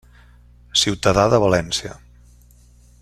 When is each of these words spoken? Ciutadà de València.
Ciutadà 0.83 1.27
de 1.33 1.41
València. 1.45 1.93